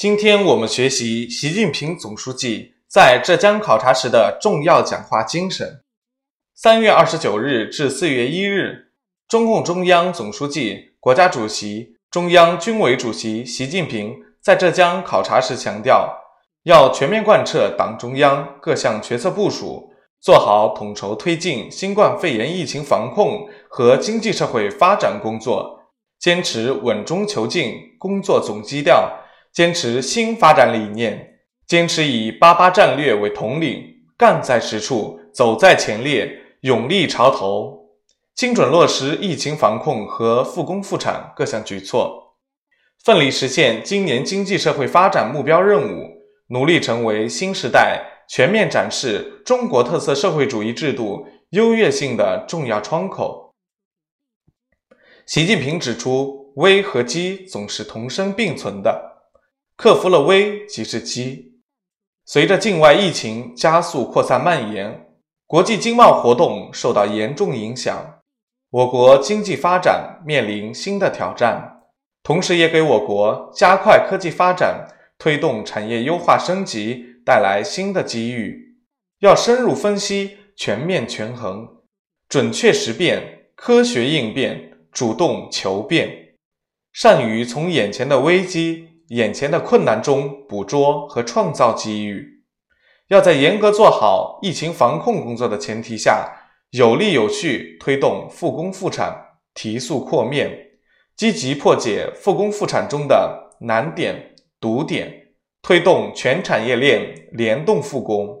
[0.00, 5.82] 今天我们学习习近平总书记在浙江考察时的重要讲话精神。
[6.54, 8.92] 三月二十九日至四月一日，
[9.28, 16.18] 中共中央总书记、国家主席、中央军委主席习近平在浙江考察时强调，
[16.62, 25.78] 要全面贯彻党中央各项决策部署，做好统筹推进新冠肺炎疫情防控和经济社会发展工作，
[26.18, 29.18] 坚持稳中求进工作总基调。
[29.52, 33.82] 坚持新发展理念，坚持以“八八”战略为统领，
[34.16, 36.30] 干在实处，走在前列，
[36.60, 37.90] 勇立潮头，
[38.34, 42.36] 精准落实疫情防控和复工复产各项举措，
[43.04, 46.04] 奋力实现今年经济社会发展目标任务，
[46.50, 53.52] 努力成为新时代全面展示中国特色社会主义制度优越性的重要窗口。
[55.26, 59.09] 习近平指出，危和机总是同生并存的。
[59.80, 61.54] 克服了危即是机。
[62.26, 65.06] 随着境外疫情加速扩散蔓延，
[65.46, 68.20] 国际经贸活动受到严重影响，
[68.68, 71.80] 我国经济发展面临新的挑战，
[72.22, 74.86] 同时也给我国加快科技发展、
[75.18, 78.76] 推动产业优化升级带来新的机遇。
[79.20, 81.66] 要深入分析、全面权衡、
[82.28, 86.34] 准确识变、科学应变、主动求变，
[86.92, 88.89] 善于从眼前的危机。
[89.10, 92.44] 眼前的困难中捕捉和创造机遇，
[93.08, 96.30] 要在严格做好疫情防控工作的前提下，
[96.70, 100.56] 有力有序推动复工复产，提速扩面，
[101.16, 108.38] 积极破解复工复产中的难点、堵点，推动全产业链联动复工。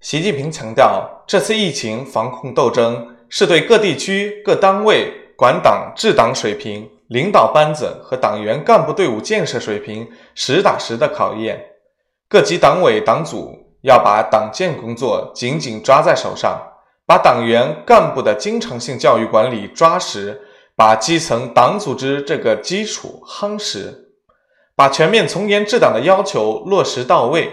[0.00, 6.90] 习近平强调，这次疫情防控斗争是对各地区各单位管党治党水平。
[7.08, 11.64] 领导班子和党员干部队伍建设水平实打实的考验，
[12.28, 16.60] 各级党委党组要把党建工作紧紧抓在手上，
[17.06, 20.40] 把党员干部的经常性教育管理抓实，
[20.74, 24.08] 把基层党组织这个基础夯实，
[24.74, 27.48] 把全面从严治党的要求落实到位。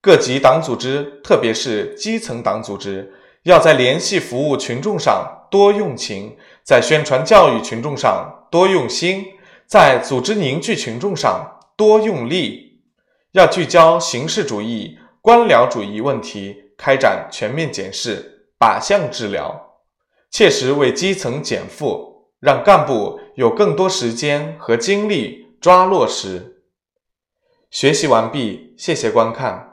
[0.00, 3.12] 各级党组织，特别是基层党组织，
[3.44, 8.36] 要在联系服务群众上多用情，在宣传教育群众上。
[8.50, 9.24] 多用心，
[9.64, 12.82] 在组织凝聚群众上多用力，
[13.30, 19.76] 要聚焦形式主义、官僚主义问题，开展全面检视、靶向治疗，
[20.32, 26.64] 切实为基层减负，让干部有更多时间和精力抓落实。
[27.70, 29.69] 学习完毕，谢谢观看。